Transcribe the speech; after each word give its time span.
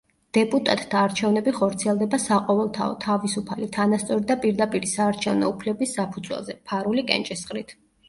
დეპუტატთა 0.35 1.03
არჩევნები 1.09 1.53
ხორციელდება 1.57 2.19
საყოველთაო, 2.23 2.97
თავისუფალი, 3.05 3.69
თანასწორი 3.77 4.27
და 4.35 4.41
პირდაპირი 4.49 4.93
საარჩევნო 4.97 5.55
უფლების 5.55 5.97
საფუძველზე, 6.03 6.61
ფარული 6.69 7.09
კენჭისყრით. 7.15 7.81